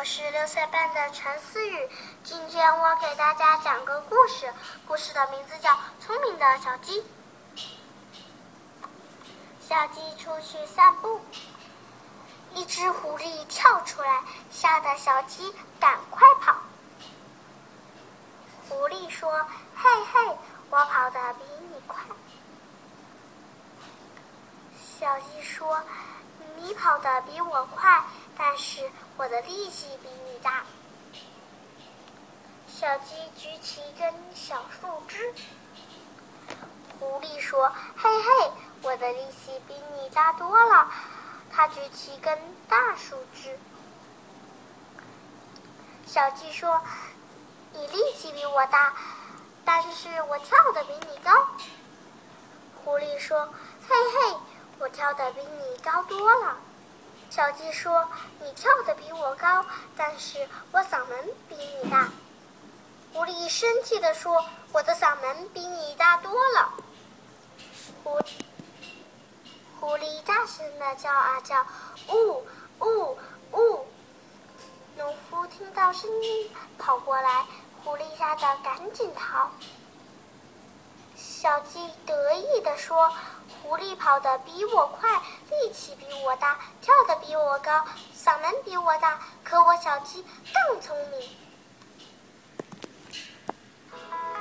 [0.00, 1.86] 我是六岁半的陈思雨，
[2.24, 4.50] 今天我给大家讲个故事，
[4.88, 5.68] 故事的名字叫
[6.00, 7.02] 《聪明的小鸡》。
[9.60, 11.20] 小鸡出去散步，
[12.54, 16.56] 一只狐狸跳出来，吓得小鸡赶快跑。
[18.70, 19.30] 狐狸说
[19.76, 20.38] ：“嘿嘿，
[20.70, 22.00] 我跑得比你快。”
[24.98, 25.82] 小鸡说
[26.60, 28.04] ：“你跑得比我快，
[28.36, 30.64] 但是我的力气比你大。”
[32.68, 35.34] 小鸡举起一根小树枝。
[36.98, 38.52] 狐狸说：“嘿嘿，
[38.82, 40.90] 我的力气比你大多了。”
[41.52, 42.38] 它举起一根
[42.68, 43.58] 大树枝。
[46.06, 46.80] 小鸡说
[47.72, 48.94] ：“你力气比我大，
[49.64, 51.30] 但是我跳得比你高。”
[52.84, 53.48] 狐狸说
[53.88, 54.36] ：“嘿嘿。”
[54.80, 56.56] 我跳得比你高多了，
[57.28, 58.08] 小鸡说
[58.40, 59.62] ：“你跳得比我高，
[59.94, 62.08] 但是我嗓门比你大。”
[63.12, 66.72] 狐狸生气地说：“我的嗓门比你大多了。”
[68.02, 68.18] 狐
[69.78, 71.66] 狐狸大声地叫啊叫，
[72.08, 72.42] 呜
[72.80, 73.18] 呜
[73.52, 73.86] 呜！
[74.96, 77.44] 农夫听到声音跑过来，
[77.84, 79.50] 狐狸吓得赶紧逃。
[81.14, 83.12] 小鸡得意地说。
[83.70, 85.08] 狐狸跑得比我快，
[85.48, 91.20] 力气比我大，跳得比我高，嗓门比我大，可我小鸡更聪明。